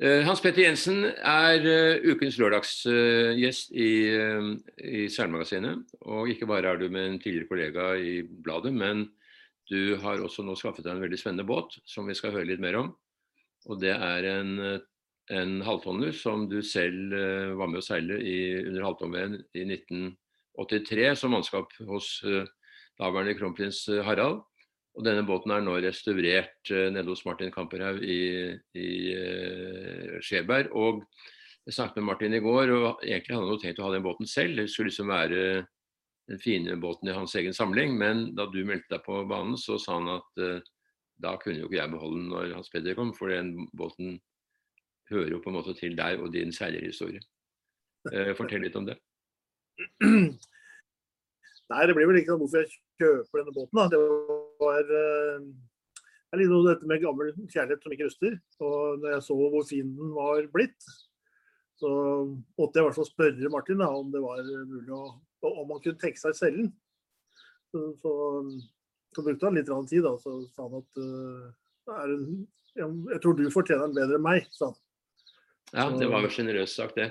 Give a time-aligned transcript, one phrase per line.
[0.00, 4.46] Eh, Hans Petter Jensen er uh, ukens lørdagsgjest i, uh,
[4.80, 5.90] i Seilmagasinet.
[6.08, 9.10] Og ikke bare er du med en tidligere kollega i bladet, men
[9.68, 12.64] du har også nå skaffet deg en veldig spennende båt som vi skal høre litt
[12.64, 12.94] mer om.
[13.68, 14.54] Og det er en,
[15.36, 17.12] en halvtonner som du selv
[17.60, 22.16] var med å seile i, under halvtonn-VM i 1983 som mannskap hos
[22.96, 24.40] daværende kronprins Harald.
[25.00, 30.74] Og denne båten er nå restaurert uh, nede hos Martin Kamperhaug i, i uh, Skjeberg.
[30.76, 31.00] Og
[31.64, 34.28] jeg snakket med Martin i går, og egentlig hadde han tenkt å ha den båten
[34.28, 34.60] selv.
[34.60, 35.38] Det skulle liksom være
[36.28, 37.96] den fine båten i hans egen samling.
[37.96, 40.60] Men da du meldte deg på banen, så sa han at uh,
[41.24, 44.18] da kunne jo ikke jeg beholde den når Hans Peder kom, for den båten
[45.10, 47.24] hører jo på en måte til deg og din seilerhistorie.
[48.12, 49.00] Uh, fortell litt om det.
[51.70, 53.80] Nei, det blir vel ikke noe hvorfor jeg kjøper denne båten.
[53.80, 53.88] Da.
[53.92, 55.46] Det var uh,
[56.30, 58.34] det er litt noe dette med gammel kjærlighet som ikke ruster.
[58.62, 60.90] Og når jeg så hvor fin den var blitt,
[61.80, 61.90] så
[62.60, 65.00] måtte jeg i hvert fall spørre Martin da, om det var mulig å,
[65.48, 66.70] om han kunne tenke seg selv den.
[67.70, 68.12] Så, så,
[69.16, 73.44] så, brukte han litt tid, da, så sa han at uh, en, jeg tror du
[73.50, 74.80] fortjener den bedre enn meg, sa han.
[75.70, 77.10] Ja, det var jo sjenerøst sagt, det.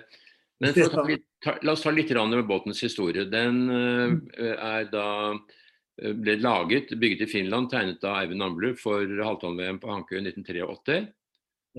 [0.64, 1.04] Men ta,
[1.44, 3.28] ta, la oss ta litt med båtens historie.
[3.28, 5.59] Den uh, er da Eh,
[6.00, 11.00] ble laget, bygget i Finland, tegnet av Eivind Amblu for halvtonn-VM på Hankø 1983.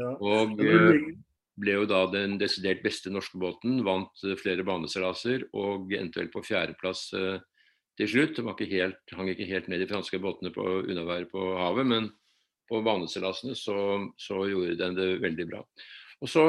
[0.00, 0.14] Ja.
[0.20, 1.06] Og eh,
[1.60, 3.80] ble jo da den desidert beste norske båten.
[3.86, 8.42] Vant eh, flere baneseilaser og endte vel på fjerdeplass til slutt.
[8.44, 12.10] Var ikke helt, hang ikke helt ned de franske båtene på unnaværet på havet, men
[12.70, 13.78] på baneseilasene så,
[14.20, 15.64] så, gjorde den det veldig bra.
[16.20, 16.42] Og Så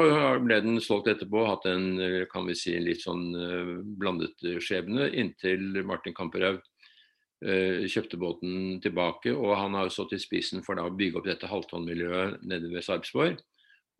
[0.44, 1.96] ble den solgt etterpå, hatt en
[2.30, 3.32] kan vi si, litt sånn
[3.98, 6.71] blandet skjebne, inntil Martin Kamperhaug Eh,
[7.42, 9.32] kjøpte båten tilbake.
[9.34, 12.86] Og han har stått i spissen for da å bygge opp dette halvtonnmiljøet nede ved
[12.86, 13.40] Sarpsborg.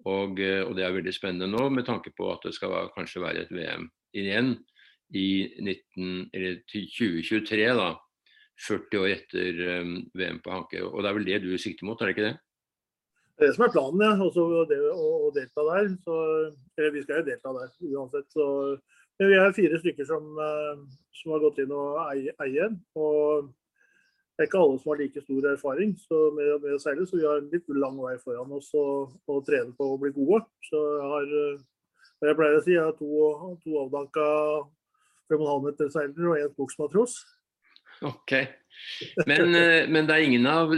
[0.08, 3.22] Og, eh, og, det er veldig spennende nå med tanke på at det skal kanskje
[3.22, 4.54] være et VM igjen
[5.14, 5.28] i
[5.60, 6.30] 19,
[6.72, 7.66] 2023.
[7.78, 7.90] da,
[8.62, 10.80] 40 år etter um, VM på Hanke.
[10.84, 12.34] Og det er vel det du sikter mot, er det ikke det?
[13.32, 14.12] Det er det som er planen, ja.
[14.22, 15.88] Også det, å, å, delta der.
[16.04, 16.16] Så,
[16.78, 18.28] eller vi skal jo delta der uansett.
[18.32, 18.46] Så
[19.22, 20.78] men vi er fire stykker som, eh,
[21.14, 21.98] som har gått inn og
[22.42, 22.72] eier.
[22.98, 23.50] Og
[24.32, 25.92] det er ikke alle som har like stor erfaring
[26.34, 29.70] med, med, å seile, så vi har en litt lang vei foran oss å trene
[29.78, 30.42] på å bli gode.
[30.66, 31.60] Så jeg har, eh,
[32.26, 34.26] jeg pleier å si, jeg har to, to avdanka
[35.30, 37.20] 5,5 meter seilere og én skogsmatros.
[38.02, 38.34] Ok.
[39.28, 40.72] Men, eh, men, det er ingen av,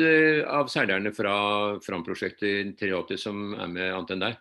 [0.50, 1.34] av seilerne fra
[1.80, 4.38] Fram-prosjektet 83 som er med annet enn deg?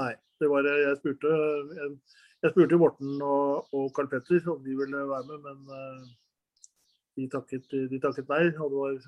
[0.00, 0.12] Nei.
[0.40, 1.30] det var Jeg spurte
[1.84, 1.94] en,
[2.42, 6.08] jeg spurte Morten og, og Carl Petter om de ville være med, men uh,
[7.18, 8.48] de, takket, de, takket, nei.
[8.62, 8.98] Og var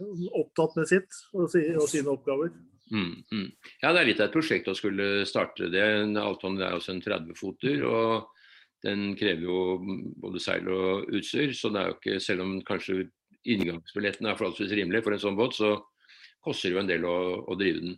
[0.42, 2.52] opptatt med sitt og, si, og sine oppgaver.
[2.92, 3.48] Mm, mm.
[3.82, 5.84] Ja, det er litt av et prosjekt å skulle starte det.
[6.20, 7.84] Alton er også en 30-foter.
[7.88, 8.30] og
[8.84, 9.58] den krever jo
[10.20, 13.06] både seil og utstyr, så det er jo ikke, selv om kanskje
[13.48, 15.78] inngangsbilletten er forholdsvis rimelig for en sånn båt, så
[16.44, 17.16] koster det jo en del å,
[17.48, 17.96] å drive den.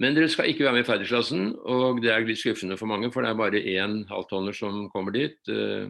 [0.00, 3.12] Men dere skal ikke være med i ferdigklassen, og det er litt skuffende for mange,
[3.14, 5.38] for det er bare én halvtonner som kommer dit.
[5.46, 5.86] Eh,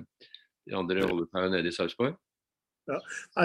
[0.69, 2.19] de andre holder seg nede i Sarpsborg.
[2.91, 2.98] Ja.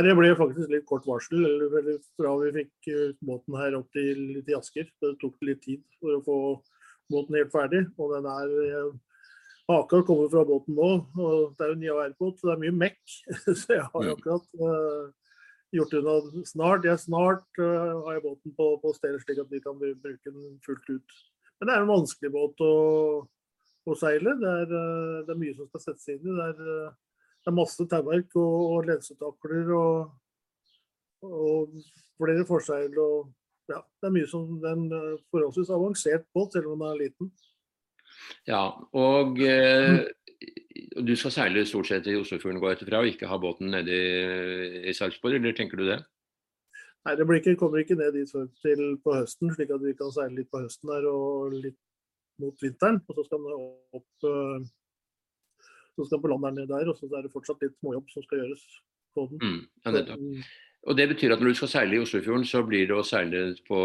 [0.03, 4.41] Det ble faktisk litt kort varsel eller, fra vi fikk eh, båten her opp til,
[4.43, 4.89] til Asker.
[4.99, 6.39] Det tok litt tid for å få
[7.13, 7.85] båten helt ferdig.
[7.95, 8.97] og den er eh,
[9.69, 12.77] Haka kommer fra båten nå, og det er jo en IAR-båt, så det er mye
[12.83, 13.01] mekk.
[13.61, 15.11] så jeg har akkurat uh,
[15.75, 16.87] gjort unna snart.
[16.87, 20.55] Jeg snart uh, har jeg båten på, på stedet slik at vi kan bruke den
[20.65, 21.19] fullt ut.
[21.59, 22.73] Men det er en vanskelig båt å,
[23.85, 24.35] å seile.
[24.41, 26.37] Det er, uh, det er, mye som skal settes inn i.
[26.37, 30.15] Det er, uh, det er masse tauverk og, og lensetakler og,
[31.27, 31.77] og,
[32.19, 32.97] flere forseil.
[32.99, 33.29] Og,
[33.69, 37.03] ja, det er mye som det er en forholdsvis avansert båt, selv om den er
[37.03, 37.29] liten.
[38.49, 38.63] Ja,
[38.97, 39.37] og
[40.39, 44.87] du skal seile stort sett i Oslofjorden gå etterfra, og ikke ha båten nede i,
[44.89, 45.99] i Sarpsborg, eller tenker du det?
[47.07, 48.31] Nei, det ikke, kommer ikke ned dit
[48.63, 51.79] til på høsten, slik at vi kan seile litt på høsten der og litt
[52.43, 52.99] mot vinteren.
[53.07, 53.55] Og så skal den
[53.99, 54.67] opp eh,
[55.95, 58.11] så skal den på land der nede der, og så er det fortsatt litt småjobb
[58.13, 58.65] som skal gjøres
[59.15, 59.39] på den.
[59.43, 60.27] Mm, ja,
[60.87, 63.49] og Det betyr at når du skal seile i Oslofjorden, så blir det å seile
[63.67, 63.79] på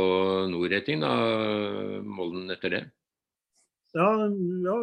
[0.53, 1.15] nordretting, da,
[2.07, 2.85] Molden etter det?
[3.95, 4.79] Ja, ja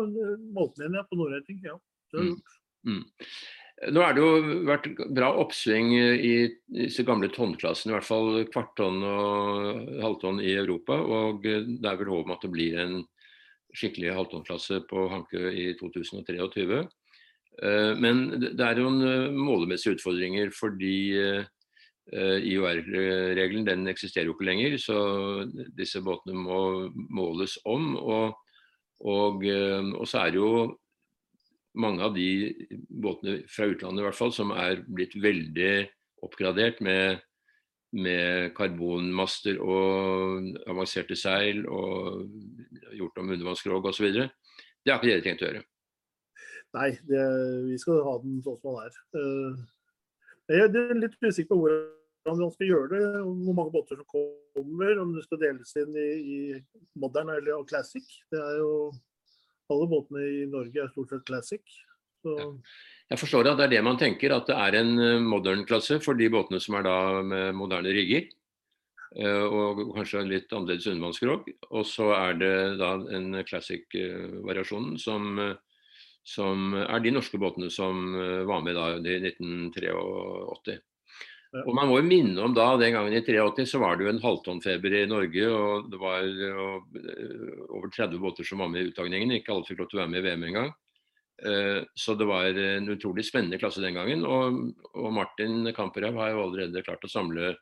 [0.55, 1.61] mållinja på Nordreiting.
[1.63, 1.79] ja.
[2.11, 2.31] Det har mm.
[2.35, 2.59] gjort.
[2.87, 3.03] Mm.
[3.95, 6.33] Nå er det jo vært bra oppsving i
[6.69, 10.99] disse gamle tonnklassene, i hvert fall kvarttonn og halvtonn i Europa.
[11.01, 12.99] Og det er vel håp om at det blir en
[13.73, 16.83] skikkelig halvtonnklasse på Hankø i 2023.
[17.63, 24.35] Eh, men det er jo en eh, målemessige utfordringer fordi eh, IOR-regelen den eksisterer jo
[24.35, 24.77] ikke lenger.
[24.81, 24.97] Så
[25.77, 26.61] disse båtene må
[27.09, 27.95] måles om.
[27.97, 28.37] og
[29.01, 29.41] Og,
[29.97, 30.53] og så er det jo
[31.81, 32.27] mange av de
[32.89, 35.73] båtene fra utlandet i hvert fall som er blitt veldig
[36.25, 37.21] oppgradert med,
[37.95, 42.27] med karbonmaster og avanserte seil og
[42.97, 44.11] gjort om undervannskrog osv.
[44.11, 45.63] Det har ikke dere tenkt å gjøre?
[46.71, 47.23] Nei, det,
[47.67, 49.65] vi skal ha den sånn som den er.
[50.51, 51.71] Jeg er litt usikker på
[52.21, 55.95] hvordan man skal gjøre det, hvor mange båter som kommer, om det skal deles inn
[55.97, 58.05] i, i modern eller classic.
[58.31, 58.91] Det er jo
[59.71, 61.79] alle båtene i Norge er stort sett classic.
[62.21, 62.35] Så...
[63.09, 65.97] Jeg forstår at det er det man tenker, at det er en eh, modern klasse
[66.03, 68.29] for de båtene som er da med moderne rigger.
[69.17, 71.49] Eh, og kanskje en litt annerledes undervannsskrog.
[71.71, 75.41] Og så er det da en classic-variasjonen eh, som,
[76.35, 78.13] som er de norske båtene som
[78.47, 80.77] var med da i 1983.
[81.51, 84.11] Og Man må jo minne om da, den gangen i 83 så var det jo
[84.13, 85.47] en halvtonnfeber i Norge.
[85.51, 86.23] og Det var
[87.67, 89.33] over 30 båter som var med i uttagningen.
[89.35, 90.71] Ikke alle fikk lov til å være med i VM engang.
[91.41, 94.23] Eh, så det var en utrolig spennende klasse den gangen.
[94.23, 94.63] Og,
[94.93, 97.55] og Martin Kamperhaug har jo allerede klart å samle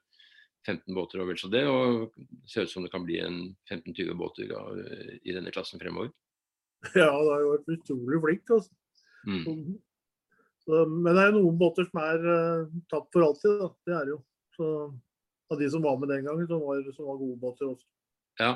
[0.67, 1.65] 15 båter og vel så det.
[1.65, 3.41] Og det ser ut som det kan bli en
[3.71, 4.53] 15-20 båter
[5.23, 6.11] i denne klassen fremover.
[6.95, 8.51] Ja, det har jo vært utrolig flink.
[8.55, 8.75] altså.
[9.27, 9.79] Mm.
[10.69, 13.61] Men det er jo noen båter som er uh, tapt for alltid.
[13.61, 13.69] Da.
[13.87, 14.19] Det er det jo.
[14.57, 14.73] Så,
[15.49, 17.87] av de som var med den gangen, som var, som var gode båter også.
[18.39, 18.51] Ja.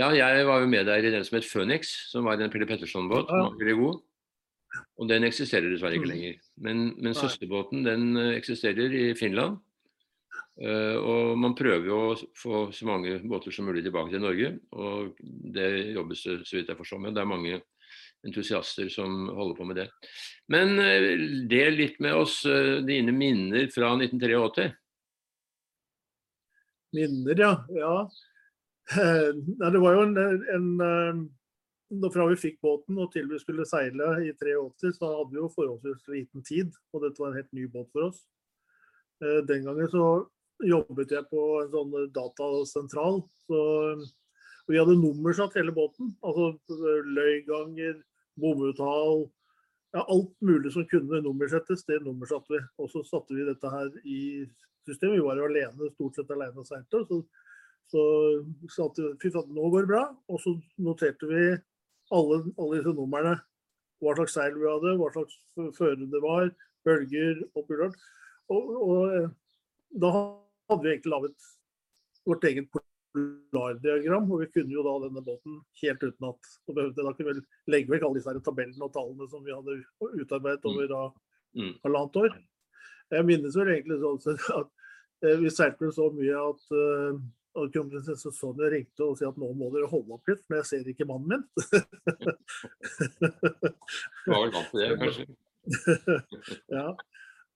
[0.00, 0.08] ja.
[0.16, 3.30] jeg var jo med der i den som het Phoenix, som var en Pelle Petterson-båt.
[3.30, 3.44] Ja.
[3.46, 4.00] var veldig god.
[5.00, 6.14] Og den eksisterer dessverre ikke mm.
[6.14, 6.40] lenger.
[6.64, 9.60] Men, men søsterbåten den eh, eksisterer i Finland.
[10.60, 14.50] Uh, og man prøver jo å få så mange båter som mulig tilbake til Norge.
[14.76, 15.14] Og
[15.54, 17.16] det jobbes det så vidt jeg forstår med.
[17.16, 17.60] Det er mange
[18.26, 19.88] entusiaster som holder på med det.
[20.52, 21.08] Men eh,
[21.50, 24.70] del litt med oss eh, dine minner fra 1983.
[26.92, 27.54] Minner, ja.
[27.68, 27.96] ja.
[29.72, 30.16] Det var jo en,
[30.56, 35.40] en Fra vi fikk båten og til vi skulle seile i 83, så hadde vi
[35.40, 36.72] jo forholdsvis liten tid.
[36.92, 38.22] Og dette var en helt ny båt for oss.
[39.24, 40.06] Eh, den gangen så
[40.62, 43.22] jobbet jeg på en sånn datasentral.
[43.48, 43.62] Så
[44.70, 46.12] vi hadde nummersatt hele båten.
[46.22, 46.52] Altså
[47.08, 47.96] løyganger,
[48.40, 49.26] bomuttall,
[49.92, 52.60] ja, alt mulig som kunne nummersettes, det nummersatte vi.
[52.80, 54.20] Og så satte vi dette her i
[54.86, 55.18] systemet.
[55.18, 57.02] Vi var jo alene, stort sett alene og seilte.
[57.10, 57.20] Så,
[57.92, 58.04] så
[58.72, 60.04] satte vi fy faen, nå går det bra.
[60.32, 61.42] Og så noterte vi
[62.12, 63.36] alle, alle disse numrene.
[64.02, 65.36] Hva slags seil vi hadde, hva slags
[65.76, 66.48] føre det var,
[66.86, 68.00] bølger og pulert.
[68.50, 69.28] Og, og, eh,
[70.02, 71.52] da hadde vi egentlig laget
[72.26, 72.72] vårt eget
[73.12, 77.92] polardiagram, og vi kunne jo da denne båten helt uten at Da kunne vi legge
[77.92, 79.80] vekk alle disse tabellene og tallene som vi hadde
[80.22, 81.02] utarbeidet over da
[81.58, 81.74] mm.
[81.84, 82.40] halvannet år.
[83.12, 84.68] Jeg minnes vel egentlig sånn at
[85.26, 87.20] eh, vi seilte så mye at uh,
[87.72, 90.92] kronprinsesse Sonja ringte og sa at nå må dere holde opp litt, for jeg ser
[90.92, 91.42] ikke mannen min.
[94.24, 95.24] du var vel vant til det, kanskje?
[96.72, 96.86] ja.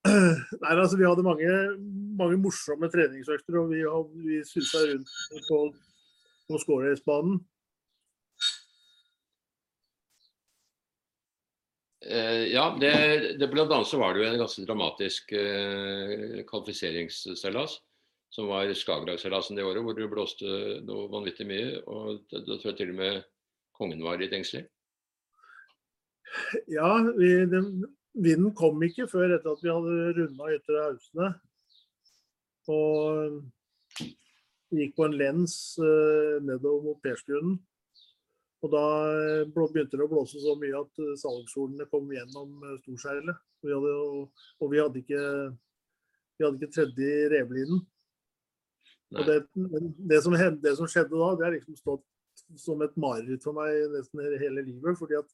[0.07, 1.51] Nei, altså, vi hadde mange,
[2.19, 3.83] mange morsomme treningsøkter, og vi,
[4.23, 5.11] vi susa rundt
[5.49, 5.61] på,
[6.47, 7.41] på Skåreisbanen.
[12.07, 12.93] Eh, ja, det,
[13.39, 17.81] det blant annet så var det jo en ganske dramatisk eh, kvalifiseringsseilas.
[18.31, 20.47] Som var Skagerrak-seilasen det året, hvor det blåste
[20.87, 21.81] noe vanvittig mye.
[21.87, 23.21] og Da, tror jeg til og med
[23.77, 24.67] kongen var litt engstelig.
[26.67, 27.61] Ja, vi, det,
[28.17, 31.29] vinden kom ikke før etter at vi hadde runda Ytre Hausene.
[32.73, 33.37] Og
[34.75, 37.57] gikk på en lens uh, nedover mot Persgrunnen.
[38.65, 38.83] Og da
[39.13, 43.37] eh, begynte det å blåse så mye at uh, salgsolene kom gjennom storseilet.
[43.69, 45.21] Og, og vi hadde ikke,
[46.37, 47.83] vi hadde ikke tredje revlinen.
[49.15, 52.03] Og det, det, som, det, som, skjedde da, det har liksom stått
[52.59, 54.97] som et mareritt for meg nesten hele livet.
[54.99, 55.29] fordi at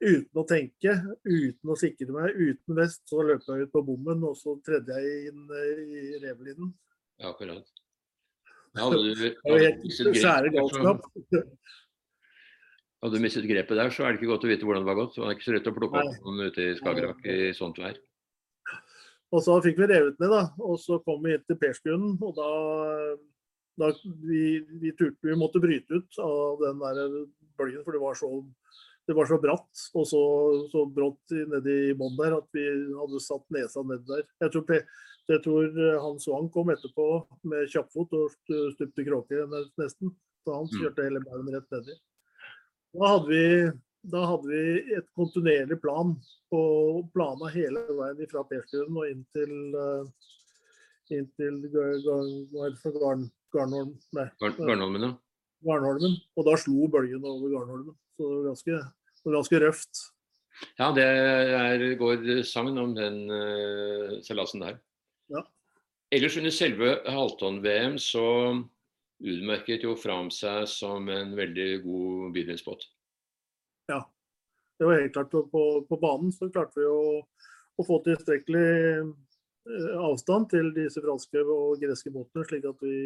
[0.00, 4.24] uten å tenke, uten å sikre meg, uten vest, så løp jeg ut på bommen,
[4.28, 6.72] og så tredde jeg inn eh, i revlinen.
[7.20, 7.66] Ja, akkurat.
[8.76, 11.46] Hadde du, hadde du mistet grepet,
[13.00, 14.98] hadde du mistet grepet der, så er det ikke godt å vite hvordan det var
[14.98, 15.14] gått.
[15.16, 17.96] Det var ikke så lett å plukke opp noen ute i Skagerrak i sånt vær.
[19.32, 20.42] Og så fikk vi revet ned, da.
[20.60, 22.50] Og så kom vi til Persgrunnen, og da,
[23.80, 23.90] da
[24.28, 24.42] vi,
[24.82, 27.02] vi, turte, vi måtte bryte ut av den der
[27.56, 28.30] bølgen, for det var så
[29.06, 30.22] det var så bratt og så,
[30.72, 32.64] så brått nedi bånn der at vi
[32.98, 34.24] hadde satt nesa ned der.
[34.42, 34.64] Jeg tror,
[35.30, 37.06] jeg tror han Hans Wang kom etterpå
[37.50, 38.24] med kjappfot og
[38.74, 39.46] stupte kråke
[39.78, 40.14] nesten.
[40.46, 40.78] Så han mm.
[40.78, 41.94] kjørte hele baugen rett nedi.
[42.96, 43.44] Da hadde vi
[44.06, 46.12] da hadde vi et kontinuerlig plan
[46.52, 46.60] på
[47.14, 50.06] plana hele veien fra Perstuen og inn til, uh,
[51.10, 53.26] inn til Garnholmen.
[54.46, 55.10] Garnholmen, ja.
[56.38, 57.96] Og da slo bølgen over Garnholmen.
[58.16, 60.04] Så det var ganske, det var ganske røft.
[60.78, 64.78] Ja, det er, går sagn om den uh, seilasen der.
[65.32, 65.42] Ja.
[66.14, 68.24] Ellers under selve halvtonn-VM så
[69.20, 72.88] utmerket jo Fram seg som en veldig god bydelsbåt.
[73.92, 74.00] Ja,
[74.78, 75.30] det var helt klart.
[75.52, 77.22] På, på banen så klarte vi å,
[77.76, 78.68] å få tilstrekkelig
[79.02, 82.96] eh, avstand til disse franske og greske båtene, slik at vi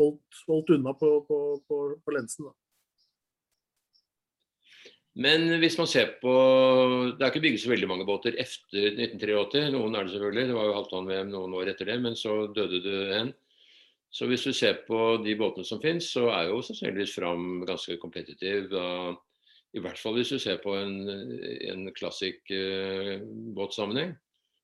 [0.00, 2.48] holdt, holdt unna på, på, på, på lensen.
[2.48, 2.56] Da.
[5.16, 6.32] Men hvis man ser på
[7.16, 9.70] Det er ikke bygget så veldig mange båter etter 1983.
[9.72, 10.48] Noen er det selvfølgelig.
[10.50, 13.32] Det var jo halvtonn-VM noen år etter det, men så døde det en.
[14.12, 17.96] Så hvis du ser på de båtene som finnes, så er jo sannsynligvis Fram ganske
[18.00, 18.70] kompetitiv.
[19.76, 20.94] I hvert fall hvis du ser på en,
[21.68, 23.16] en klassisk uh,
[23.56, 24.14] båtsammenheng,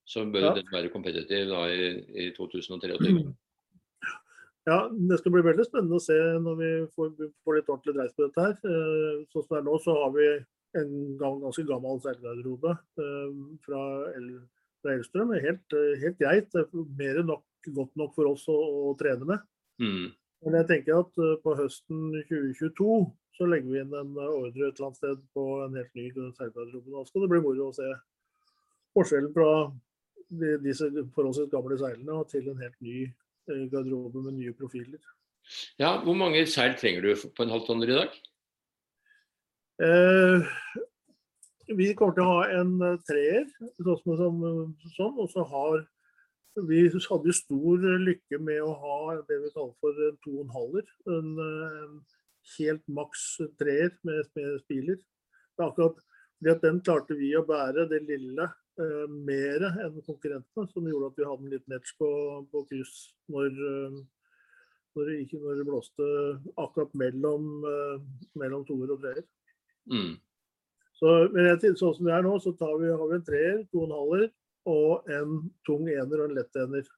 [0.09, 0.55] så bør ja.
[0.57, 1.91] den være kompetitiv da i,
[2.27, 3.13] i 2023.
[4.65, 8.15] Ja, Det skal bli veldig spennende å se når vi får, får litt ordentlig dreis
[8.15, 8.47] på dette.
[8.47, 8.59] her.
[8.63, 10.27] Eh, sånn som det er nå, så har vi
[10.79, 13.33] en ganske gammel seilgarderobe eh,
[13.67, 13.81] fra,
[14.17, 14.29] El,
[14.83, 15.33] fra Elstrøm.
[15.43, 16.55] Helt, eh, helt greit.
[16.55, 16.69] Er
[17.01, 17.43] mer enn nok,
[17.75, 18.59] godt nok for oss å,
[18.93, 19.43] å trene med.
[19.83, 20.13] Mm.
[20.47, 22.95] Men jeg tenker at på høsten 2022
[23.39, 26.87] så legger vi inn en ordre et eller annet sted på en helt ny seilgarderobe.
[26.91, 27.89] Da skal det bli moro å se
[28.95, 29.51] forskjellen fra
[30.31, 35.01] de, disse forholdsvis gamle seilene til en helt ny Eh, garderobe med nye profiler.
[35.81, 38.21] Ja, Hvor mange seil trenger du på en halvtonner i dag?
[39.83, 40.53] Eh,
[41.75, 43.49] vi kommer til å ha en eh, treer,
[43.83, 44.45] sånn, sånn,
[44.95, 45.83] sånn, og så har
[46.69, 48.97] vi hadde stor lykke med å ha
[49.29, 50.91] det vi kaller for en to og en halver.
[51.09, 51.31] En,
[52.59, 53.21] helt maks
[53.61, 54.99] treer med, med spiler.
[54.99, 56.01] Det er akkurat
[56.43, 58.49] fordi at Den klarte vi å bære, det lille
[58.81, 62.11] uh, mer enn konkurrentene, som gjorde at vi hadde en liten edge på,
[62.53, 62.97] på kryss
[63.33, 64.03] når, uh,
[64.97, 66.11] når, det ikke, når, det blåste
[66.61, 69.25] akkurat mellom, uh, mellom toer og treer.
[69.91, 70.15] Mm.
[70.99, 73.83] Så, men jeg, sånn som det er nå, så vi, har vi en treer, to
[73.83, 74.29] og en halver
[74.71, 76.91] og en tung ener og en lett ener.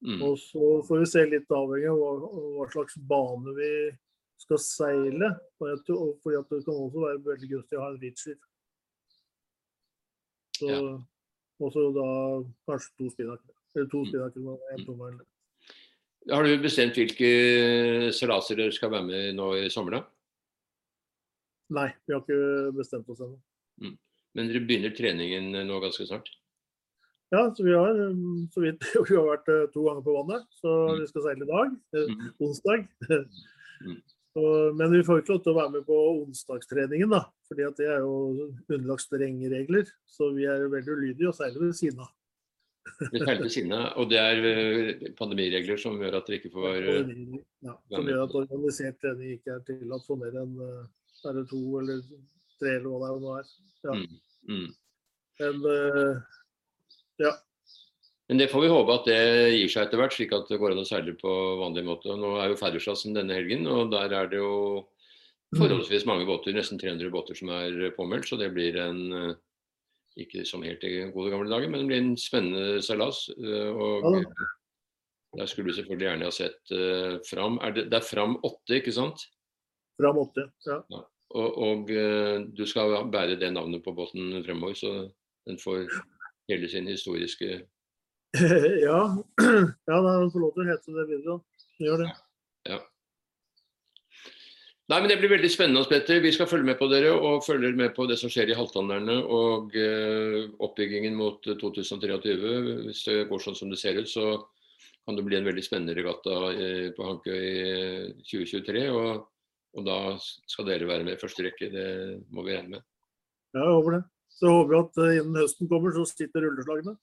[0.00, 0.22] Mm.
[0.24, 3.72] Og så får vi se litt avhengig av hva, hva slags bane vi
[4.40, 5.34] skal seile.
[5.60, 8.38] Fordi at det kan også være veldig gunstig å ha en reacher.
[10.60, 10.80] Så, ja.
[11.60, 12.06] Og så da
[12.68, 13.56] kanskje to spinnaker.
[13.76, 14.86] Eller to mm.
[14.88, 15.20] Mm.
[16.30, 17.30] Har du bestemt hvilke
[18.16, 20.02] seilaser dere skal være med nå i sommer, da?
[21.76, 23.38] Nei, vi har ikke bestemt oss ennå.
[23.80, 23.96] Mm.
[24.36, 26.28] Men dere begynner treningen nå ganske snart?
[27.30, 27.94] Ja, så vi har
[28.50, 30.48] så vidt vi har vært eh, to ganger på vannet.
[30.58, 30.96] Så mm.
[30.98, 32.32] vi skal seile i dag, eh, mm.
[32.46, 32.88] onsdag.
[33.80, 34.00] Mm.
[34.38, 37.24] Og, men vi får ikke lov til å være med på onsdagstreningen, da.
[37.50, 38.14] fordi det er jo
[38.70, 39.90] underlagt strenge regler.
[40.06, 42.12] Så vi er veldig ulydige og seiler ved siden av.
[43.00, 46.52] Vi seiler ved siden av, og det er eh, pandemiregler som gjør at dere ikke
[46.54, 46.94] får være...
[47.66, 50.86] Ja, som gjør at organisert trening ikke er tillatt for mer enn eh,
[51.26, 52.00] er det to eller
[52.60, 53.52] tre eller hva det er.
[53.88, 53.96] Ja.
[53.98, 54.18] Mm,
[54.54, 54.68] mm.
[55.40, 55.62] Men
[57.20, 57.34] ja,
[58.30, 59.20] men det får vi håpe at det
[59.56, 62.14] gir seg etter hvert, slik at det går an å seile på vanlig måte.
[62.14, 64.52] Nå er jo Færderslassen denne helgen, og der er det jo
[65.58, 68.28] forholdsvis mange båter, nesten 300 båter som er påmeldt.
[68.30, 69.32] Så det blir en eh,
[70.22, 73.24] ikke som helt i gode gamle dager, men det blir en spennende seilas.
[73.34, 74.22] Eh, og
[75.34, 77.58] der skulle du selvfølgelig gjerne ha sett uh, Fram.
[77.62, 79.26] Er det, det, er Fram 8, ikke sant?
[79.98, 80.78] Fram 8, ja.
[80.90, 81.02] ja.
[81.38, 84.94] Og, og uh, du skal bære det navnet på båten fremover, så
[85.46, 85.86] den får
[86.50, 87.60] hele sin historiske
[88.86, 89.00] ja.
[89.90, 91.40] ja, da får lov til å hete det videre.
[91.80, 92.10] Gjør det.
[92.68, 92.78] Ja.
[94.90, 95.86] Nei, men Det blir veldig spennende.
[95.90, 96.22] Petter.
[96.22, 99.20] Vi skal følge med på dere og følger med på det som skjer i halvtannerne
[99.22, 102.34] og eh, oppbyggingen mot 2023.
[102.88, 104.32] Hvis det går sånn som det ser ut, så
[105.06, 108.86] kan det bli en veldig spennende regatta eh, på Hankøy i 2023.
[108.90, 109.24] Og,
[109.78, 111.70] og, da skal dere være med i første rekke.
[111.70, 111.88] Det
[112.34, 112.86] må vi regne med.
[113.54, 114.04] Ja, jeg håper det.
[114.40, 116.94] Så håper vi at uh, innen høsten kommer, så sitter rulleslagene.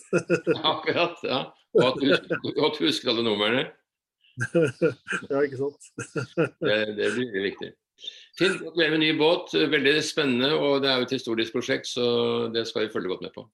[0.72, 1.22] Akkurat.
[1.24, 1.44] ja.
[1.72, 3.68] Og at du, at du husker alle numrene.
[5.30, 5.88] ja, ikke sant.
[6.64, 7.72] det, det blir viktig.
[8.38, 8.58] Fint.
[8.60, 9.54] Gratulerer med ny båt.
[9.54, 10.52] Veldig spennende.
[10.56, 12.04] Og det er jo et historisk prosjekt, så
[12.54, 13.46] det skal vi følge godt med på.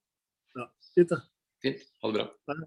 [0.59, 1.23] Ja, fint det.
[1.64, 1.87] Fint.
[2.02, 2.59] Ha det bra.